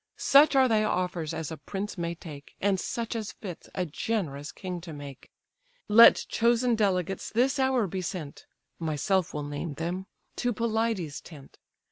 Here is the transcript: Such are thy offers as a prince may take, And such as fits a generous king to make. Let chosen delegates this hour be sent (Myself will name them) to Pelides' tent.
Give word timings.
Such 0.17 0.55
are 0.55 0.67
thy 0.67 0.83
offers 0.83 1.31
as 1.31 1.51
a 1.51 1.57
prince 1.57 1.95
may 1.95 2.15
take, 2.15 2.55
And 2.59 2.79
such 2.79 3.15
as 3.15 3.33
fits 3.33 3.69
a 3.75 3.85
generous 3.85 4.51
king 4.51 4.81
to 4.81 4.93
make. 4.93 5.29
Let 5.87 6.25
chosen 6.27 6.73
delegates 6.73 7.29
this 7.29 7.59
hour 7.59 7.85
be 7.85 8.01
sent 8.01 8.47
(Myself 8.79 9.31
will 9.31 9.43
name 9.43 9.75
them) 9.75 10.07
to 10.37 10.53
Pelides' 10.53 11.21
tent. 11.21 11.59